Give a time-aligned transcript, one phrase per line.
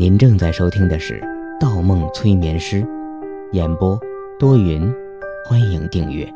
[0.00, 1.20] 您正在收听的是
[1.60, 2.80] 《盗梦催眠师》，
[3.52, 4.00] 演播
[4.38, 4.90] 多云，
[5.44, 6.26] 欢迎订阅。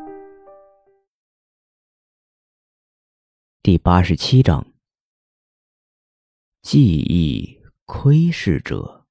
[3.63, 4.67] 第八十七章：
[6.61, 9.07] 记忆窥视者，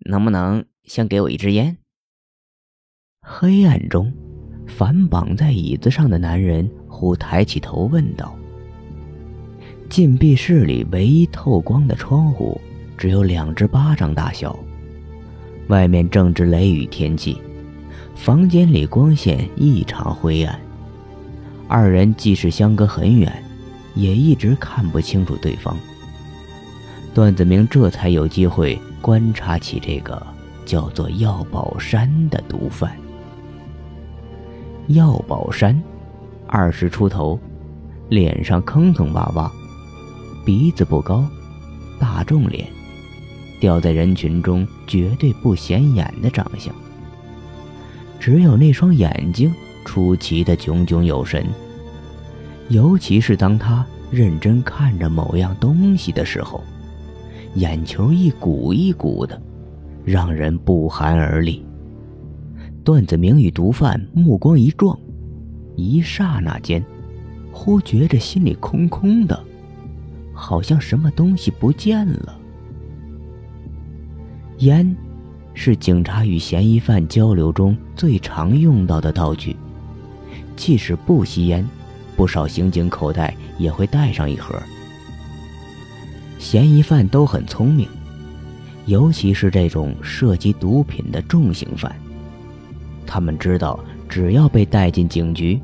[0.00, 1.78] 能不能先给我一支烟？
[3.22, 4.12] 黑暗中，
[4.68, 8.38] 反绑在椅子上的男人忽抬起头问道。
[9.90, 12.58] 禁闭室里唯一透光的窗户
[12.96, 14.56] 只有两只巴掌大小，
[15.66, 17.36] 外面正值雷雨天气，
[18.14, 20.56] 房间里光线异常灰暗。
[21.66, 23.42] 二人即使相隔很远，
[23.96, 25.76] 也一直看不清楚对方。
[27.12, 30.24] 段子明这才有机会观察起这个
[30.64, 32.96] 叫做药宝山的毒贩。
[34.86, 35.82] 药宝山，
[36.46, 37.36] 二十出头，
[38.08, 39.50] 脸上坑坑洼洼。
[40.44, 41.24] 鼻子不高，
[41.98, 42.66] 大众脸，
[43.58, 46.74] 掉在人群中绝对不显眼的长相。
[48.18, 49.52] 只有那双眼睛
[49.84, 51.46] 出奇的炯炯有神，
[52.68, 56.62] 尤其是当他认真看着某样东西的时候，
[57.54, 59.40] 眼球一鼓一鼓的，
[60.04, 61.64] 让人不寒而栗。
[62.82, 64.98] 段子明与毒贩目光一撞，
[65.76, 66.84] 一刹那间，
[67.52, 69.44] 忽觉着心里空空的。
[70.40, 72.36] 好像什么东西不见了。
[74.60, 74.96] 烟，
[75.52, 79.54] 是警察与嫌疑犯交流中最常用到的道具。
[80.56, 81.66] 即使不吸烟，
[82.16, 84.58] 不少刑警口袋也会带上一盒。
[86.38, 87.86] 嫌疑犯都很聪明，
[88.86, 91.94] 尤其是这种涉及毒品的重刑犯。
[93.06, 95.60] 他们知道，只要被带进警局，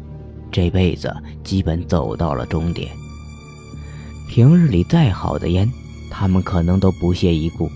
[0.51, 2.91] 这辈子基本走到了终点。
[4.29, 5.71] 平日里再好的烟，
[6.11, 7.71] 他们可能都不屑一顾，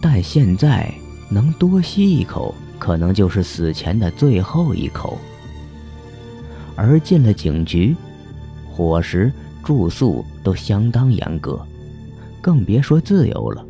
[0.00, 0.92] 但现在
[1.28, 5.18] 能多吸一口，可能就是死前的最后一口。
[6.76, 7.94] 而进了警局，
[8.70, 9.30] 伙食、
[9.62, 11.60] 住宿都相当严格，
[12.40, 13.66] 更别说自由了。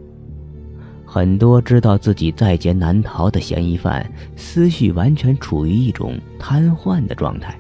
[1.05, 7.59] 很多知道自己在劫难逃的嫌疑犯，思绪完全处于一种瘫痪的状态。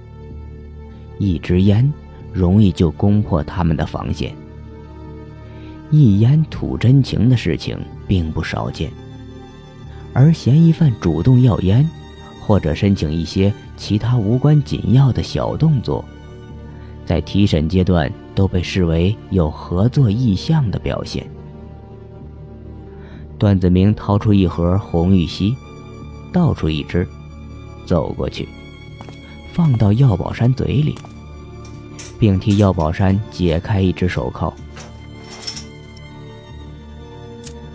[1.19, 1.93] 一支烟。
[2.33, 4.35] 容易就攻破他们的防线。
[5.91, 7.77] 一烟吐真情的事情
[8.07, 8.91] 并不少见，
[10.13, 11.89] 而嫌疑犯主动要烟，
[12.41, 16.05] 或者申请一些其他无关紧要的小动作，
[17.05, 21.29] 在提审阶段都被视为有合作意向的表现。
[23.37, 25.57] 段子明掏出一盒红玉溪，
[26.33, 27.05] 倒出一支，
[27.85, 28.49] 走过去，
[29.53, 30.95] 放到药宝山嘴里。
[32.21, 34.53] 并替药宝山解开一只手铐，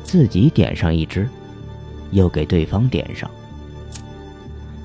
[0.03, 1.27] 自己点上一支，
[2.11, 3.29] 又给对方点上。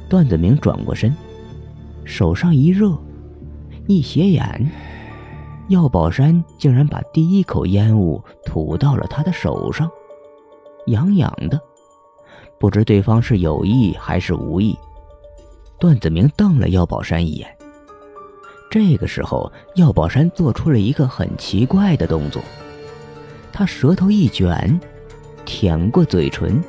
[0.08, 1.14] 段子明转过身，
[2.04, 2.96] 手上一热，
[3.86, 4.66] 一斜眼，
[5.68, 9.90] 药宝山竟然把第一口烟雾吐到了他的手上，
[10.86, 11.60] 痒痒的，
[12.58, 14.74] 不知对方是有意还是无意。
[15.78, 17.59] 段子明瞪了药宝山一眼。
[18.70, 22.40] 这个时候，药宝山做出了一个很奇怪的动作，
[23.52, 24.80] 他舌头一卷，
[25.44, 26.62] 舔过嘴唇，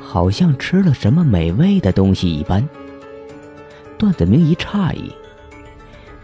[0.00, 2.68] 好像吃了什么美味的东西一般。
[3.96, 5.12] 段子明一诧异，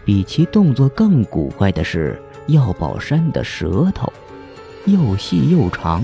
[0.03, 4.11] 比其动作更古怪的是，药宝山的舌头
[4.85, 6.03] 又细又长，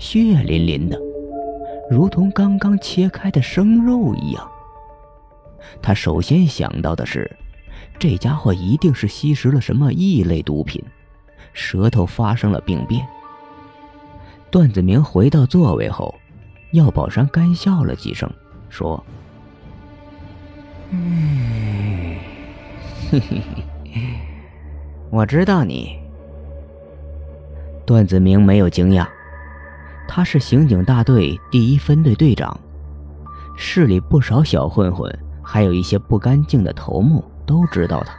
[0.00, 1.00] 血淋淋的，
[1.88, 4.50] 如同刚刚切开的生肉一样。
[5.80, 7.30] 他首先想到的是。
[7.98, 10.82] 这家伙一定是吸食了什么异类毒品，
[11.52, 13.06] 舌头发生了病变。
[14.50, 16.14] 段子明回到座位后，
[16.72, 18.30] 药宝山干笑了几声，
[18.68, 19.02] 说
[20.90, 22.16] ：“嗯，
[23.10, 23.42] 嘿嘿
[23.90, 24.00] 嘿，
[25.10, 25.98] 我知道你。”
[27.86, 29.06] 段子明没有惊讶，
[30.06, 32.58] 他是刑警大队第一分队队长，
[33.56, 35.10] 市里不少小混混，
[35.42, 37.24] 还有一些不干净的头目。
[37.46, 38.14] 都知道他，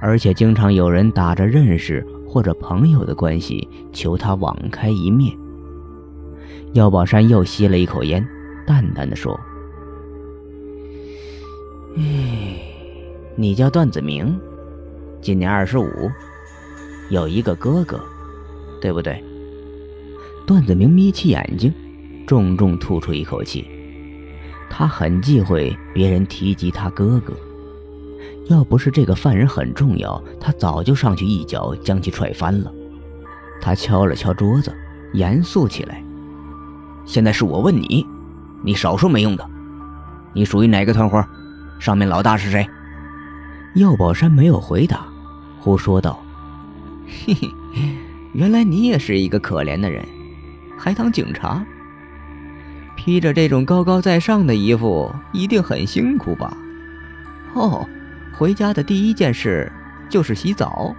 [0.00, 5.36] 而且经常有人打着认识或者朋友的关系求他网开一面。
[6.72, 8.26] 药宝山又吸了一口烟，
[8.66, 9.38] 淡淡的说
[11.96, 12.58] ：“哎，
[13.36, 14.38] 你叫段子明，
[15.20, 16.10] 今年二十五，
[17.10, 18.00] 有一个哥哥，
[18.80, 19.22] 对不对？”
[20.46, 21.72] 段子明眯起眼睛，
[22.26, 23.66] 重重吐出一口气，
[24.70, 27.34] 他很忌讳别人提及他哥哥。
[28.48, 32.72] 要不是这个犯人很重要，他早就上去一脚将其踹翻了。
[33.60, 34.74] 他敲了敲桌子，
[35.12, 36.02] 严肃起来。
[37.04, 38.06] 现在是我问你，
[38.62, 39.48] 你少说没用的。
[40.32, 41.24] 你属于哪个团伙？
[41.78, 42.66] 上面老大是谁？
[43.74, 45.06] 药宝山没有回答，
[45.60, 46.18] 胡说道
[47.26, 47.50] ：“嘿嘿，
[48.32, 50.04] 原来你也是一个可怜的人，
[50.78, 51.64] 还当警察？
[52.96, 56.56] 披着这种高高在上的衣服，一定很辛苦吧？
[57.54, 57.86] 哦，
[58.36, 59.70] 回家的第一件事
[60.10, 60.94] 就是洗澡。”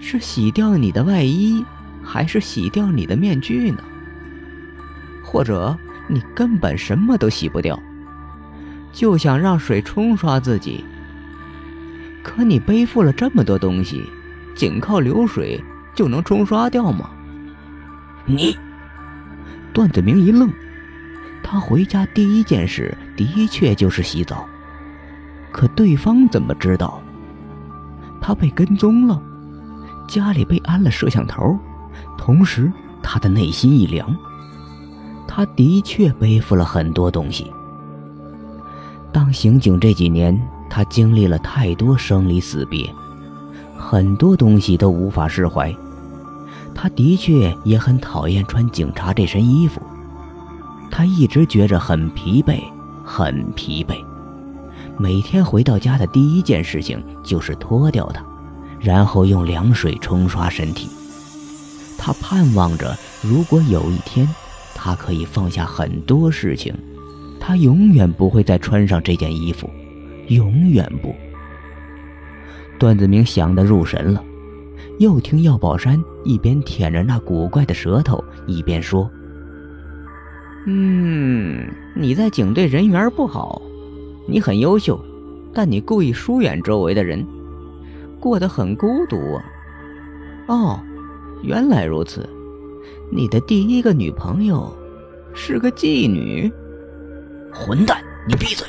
[0.00, 1.64] 是洗掉你的外衣，
[2.04, 3.82] 还是洗掉你的面具呢？
[5.24, 5.76] 或者
[6.06, 7.78] 你根本什么都洗不掉，
[8.92, 10.84] 就想让水冲刷自己？
[12.22, 14.08] 可你背负了这么多东西，
[14.54, 15.60] 仅靠流水
[15.94, 17.10] 就能冲刷掉吗？
[18.24, 18.56] 你，
[19.72, 20.48] 段子明一愣，
[21.42, 24.48] 他回家第一件事的确就是洗澡，
[25.52, 27.00] 可对方怎么知道
[28.20, 29.20] 他被跟踪了？
[30.06, 31.58] 家里被安了摄像头，
[32.16, 32.72] 同时
[33.02, 34.14] 他的内心一凉。
[35.26, 37.52] 他的确背负了很多东西。
[39.12, 42.90] 当刑警这几年，他经历了太多生离死别，
[43.76, 45.74] 很多东西都无法释怀。
[46.74, 49.80] 他的确也很讨厌穿警察这身衣服，
[50.90, 52.62] 他一直觉着很疲惫，
[53.04, 54.02] 很疲惫。
[54.98, 58.24] 每天回到家的第一件事情就是脱掉它。
[58.80, 60.88] 然后用凉水冲刷身体。
[61.98, 64.24] 他盼望着，如果有一天，
[64.72, 66.72] 他可以放下很多事情，
[67.40, 69.68] 他永远不会再穿上这件衣服，
[70.28, 71.12] 永远不。
[72.78, 74.22] 段子明想得入神了，
[75.00, 79.10] 又听药宝山一边舔着那古怪的舌头，一边说
[80.66, 83.60] ：“嗯，你在警队人缘不好，
[84.28, 85.02] 你很优秀，
[85.52, 87.26] 但你故意疏远周围的人。”
[88.20, 89.44] 过得很孤独啊！
[90.48, 90.80] 哦，
[91.40, 92.28] 原来如此，
[93.12, 94.76] 你的第一个女朋友
[95.32, 96.52] 是个妓女。
[97.54, 98.66] 混蛋，你闭嘴！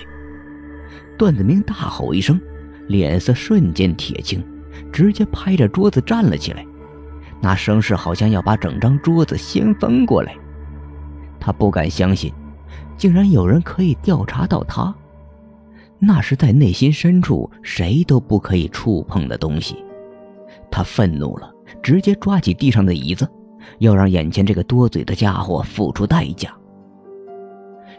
[1.18, 2.40] 段子明大吼一声，
[2.88, 4.40] 脸色瞬间铁青，
[4.92, 6.64] 直接拍着桌子站了起来，
[7.42, 10.38] 那声势好像要把整张桌子掀翻过来。
[11.40, 12.32] 他不敢相信，
[12.98, 14.94] 竟然有人可以调查到他。
[16.00, 19.76] 那是在内心深处谁都不可以触碰的东西，
[20.72, 21.52] 他愤怒了，
[21.84, 23.30] 直接抓起地上的椅子，
[23.80, 26.50] 要让眼前这个多嘴的家伙付出代价。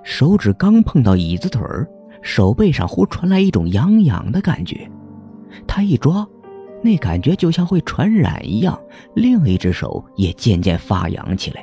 [0.02, 1.86] 手指刚碰到椅子腿儿，
[2.22, 4.90] 手背上忽传来一种痒痒的感觉，
[5.66, 6.26] 他一抓，
[6.82, 8.80] 那感觉就像会传染一样，
[9.14, 11.62] 另一只手也渐渐发痒起来。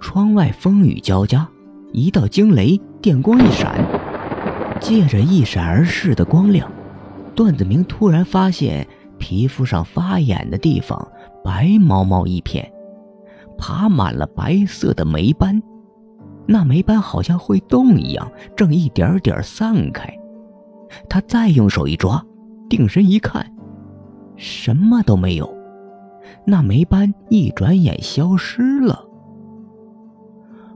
[0.00, 1.48] 窗外风雨交加，
[1.92, 4.09] 一道惊雷，电光一闪。
[4.80, 6.70] 借着一闪而逝的光亮，
[7.34, 8.86] 段子明突然发现
[9.18, 11.06] 皮肤上发眼的地方
[11.44, 12.72] 白毛毛一片，
[13.58, 15.62] 爬满了白色的霉斑。
[16.46, 20.12] 那霉斑好像会动一样，正一点点散开。
[21.08, 22.24] 他再用手一抓，
[22.68, 23.54] 定神一看，
[24.36, 25.54] 什么都没有。
[26.44, 29.04] 那霉斑一转眼消失了。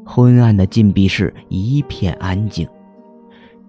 [0.04, 2.68] 昏暗的禁闭室一片安静。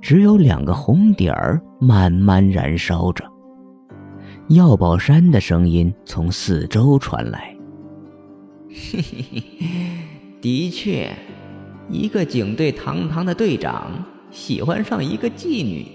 [0.06, 3.26] 只有两个红点儿慢慢燃烧着。
[4.50, 7.58] 药宝山的声音从四周传来：“，
[10.40, 11.12] 的确，
[11.90, 13.94] 一个警队堂堂的队长
[14.30, 15.88] 喜欢上一个妓女，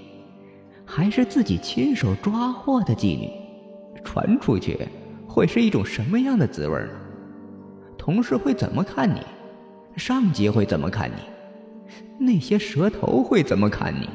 [0.85, 3.31] 还是自己亲手抓获的妓女，
[4.03, 4.77] 传出去
[5.29, 6.91] 会是一种什么样的滋味呢？
[7.97, 9.21] 同事会怎么看你？
[9.95, 11.15] 上级会怎么看你？”
[12.23, 14.09] 那些蛇头会怎么看你？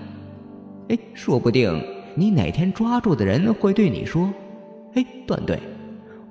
[0.90, 1.84] 哎，说不定
[2.14, 4.32] 你哪天抓住的人会对你说
[4.94, 5.60] ：“哎，段队，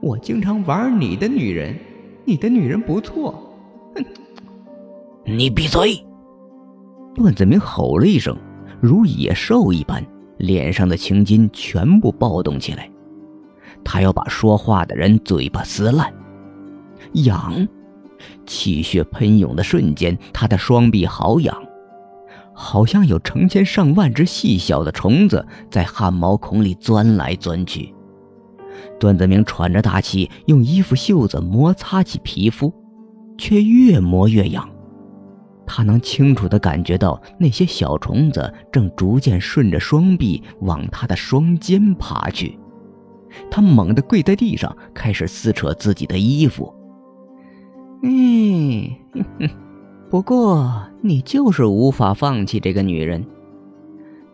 [0.01, 1.77] 我经常玩你的女人，
[2.25, 3.35] 你的女人不错。”
[3.97, 4.05] 哼！
[5.25, 6.01] 你闭嘴！
[7.17, 8.37] 段子明吼了一声，
[8.81, 10.01] 如野兽一般，
[10.39, 12.89] 脸上的青筋全部暴动起来。
[13.83, 16.15] 他要把说话的人嘴巴撕烂。
[17.25, 17.67] 痒！
[18.47, 21.57] 气血喷涌的瞬间，他的双臂好痒，
[22.53, 27.95] 好像有成千上万只细小的虫子在汗毛孔里钻来钻去。
[28.99, 32.73] 段子明喘着大气，用衣服袖子摩擦起皮肤，
[33.39, 34.69] 却越磨越痒。
[35.67, 42.59] 他能清楚地感觉到那些小虫子正逐渐顺着双臂往他的双肩爬去。
[43.51, 46.73] 他猛地跪在地上，开始撕扯自己的衣服。
[48.07, 48.87] 嗯，
[50.11, 50.71] 不过
[51.01, 53.25] 你就是无法放弃这个女人。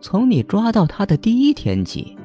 [0.00, 2.16] 从你抓到她的第一天起，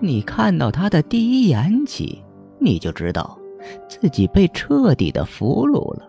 [0.00, 2.22] 你看到她的第一眼起，
[2.58, 3.38] 你就知道
[3.86, 6.08] 自己被彻底的俘虏了，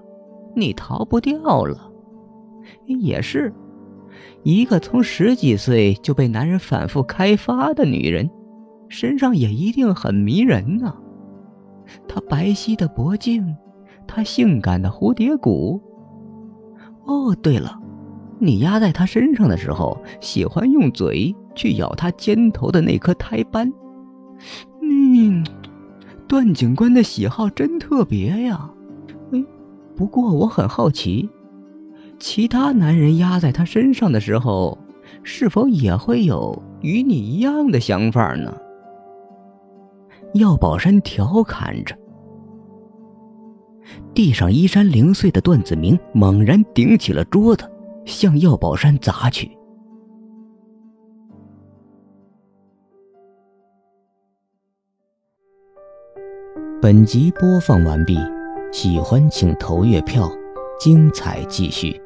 [0.55, 1.91] 你逃不掉了。
[2.85, 3.53] 也是，
[4.43, 8.29] 一个从十几岁就被男人反复开发的女人，
[8.87, 10.95] 身上也一定很迷人呐。
[12.07, 13.53] 她白皙的脖颈，
[14.07, 15.81] 她性感的蝴蝶骨。
[17.05, 17.79] 哦，对了，
[18.39, 23.71] 你压在她身上的时候，喜欢用嘴去咬她肩头的那颗胎斑。
[24.81, 25.45] 嗯，
[26.27, 28.69] 段警官的喜好真特别呀。
[29.31, 29.43] 哎，
[29.95, 31.29] 不过我很好奇，
[32.19, 34.77] 其他男人压在他身上的时候，
[35.23, 38.55] 是否也会有与你一样的想法呢？
[40.33, 41.95] 药宝山调侃着。
[44.13, 47.69] 地上衣衫零碎的段子明猛然顶起了桌子，
[48.05, 49.51] 向药宝山砸去。
[56.81, 58.17] 本集播放完毕，
[58.71, 60.31] 喜欢请投月票，
[60.79, 61.99] 精彩继续。